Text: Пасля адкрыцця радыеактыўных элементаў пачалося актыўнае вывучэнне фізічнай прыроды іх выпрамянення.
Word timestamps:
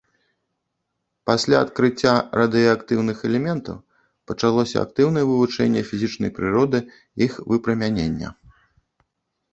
Пасля 1.29 1.57
адкрыцця 1.65 2.13
радыеактыўных 2.39 3.17
элементаў 3.29 3.77
пачалося 4.31 4.77
актыўнае 4.85 5.23
вывучэнне 5.33 5.81
фізічнай 5.93 6.31
прыроды 6.39 6.79
іх 7.27 7.33
выпрамянення. 7.53 8.29